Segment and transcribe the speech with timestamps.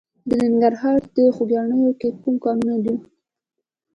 [0.27, 2.95] د ننګرهار په خوږیاڼیو کې کوم کانونه دي؟